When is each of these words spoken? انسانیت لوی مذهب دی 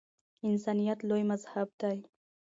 انسانیت 0.47 0.99
لوی 1.09 1.23
مذهب 1.31 1.67
دی 1.81 1.97